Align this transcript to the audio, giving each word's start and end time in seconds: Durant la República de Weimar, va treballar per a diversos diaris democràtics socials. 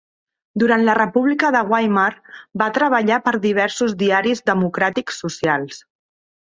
Durant 0.61 0.85
la 0.87 0.95
República 0.99 1.51
de 1.57 1.61
Weimar, 1.73 2.07
va 2.63 2.71
treballar 2.79 3.21
per 3.29 3.37
a 3.39 3.45
diversos 3.47 3.97
diaris 4.03 4.47
democràtics 4.53 5.25
socials. 5.27 5.85